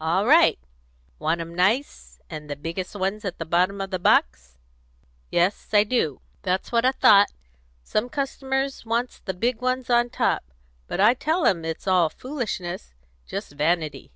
"All 0.00 0.24
right! 0.24 0.56
Want 1.18 1.40
'em 1.40 1.52
nice, 1.52 2.20
and 2.30 2.48
the 2.48 2.54
biggest 2.54 2.94
ones 2.94 3.24
at 3.24 3.38
the 3.40 3.44
bottom 3.44 3.80
of 3.80 3.90
the 3.90 3.98
box?" 3.98 4.56
"Yes, 5.32 5.66
I 5.72 5.82
do." 5.82 6.20
"That's 6.42 6.70
what 6.70 6.84
I 6.84 6.92
thought. 6.92 7.32
Some 7.82 8.08
customers 8.08 8.86
wants 8.86 9.18
the 9.18 9.34
big 9.34 9.60
ones 9.60 9.90
on 9.90 10.10
top; 10.10 10.44
but 10.86 11.00
I 11.00 11.14
tell 11.14 11.44
'em 11.44 11.64
it's 11.64 11.88
all 11.88 12.08
foolishness; 12.08 12.94
just 13.26 13.50
vanity." 13.54 14.12